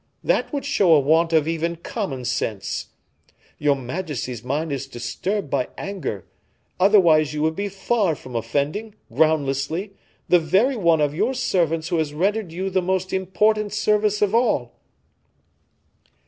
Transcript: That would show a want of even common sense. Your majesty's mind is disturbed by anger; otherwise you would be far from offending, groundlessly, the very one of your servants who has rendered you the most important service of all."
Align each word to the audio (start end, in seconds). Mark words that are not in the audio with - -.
That 0.23 0.51
would 0.51 0.65
show 0.65 0.93
a 0.95 0.99
want 0.99 1.31
of 1.31 1.47
even 1.47 1.75
common 1.75 2.25
sense. 2.25 2.87
Your 3.59 3.75
majesty's 3.75 4.43
mind 4.43 4.71
is 4.71 4.87
disturbed 4.87 5.51
by 5.51 5.69
anger; 5.77 6.25
otherwise 6.79 7.35
you 7.35 7.43
would 7.43 7.55
be 7.55 7.69
far 7.69 8.15
from 8.15 8.35
offending, 8.35 8.95
groundlessly, 9.13 9.91
the 10.27 10.39
very 10.39 10.75
one 10.75 11.01
of 11.01 11.13
your 11.13 11.35
servants 11.35 11.89
who 11.89 11.97
has 11.99 12.15
rendered 12.15 12.51
you 12.51 12.71
the 12.71 12.81
most 12.81 13.13
important 13.13 13.73
service 13.73 14.23
of 14.23 14.33
all." 14.33 14.73